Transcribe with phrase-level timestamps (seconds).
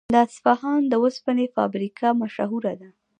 [0.13, 2.89] د اصفهان د وسپنې فابریکه مشهوره ده.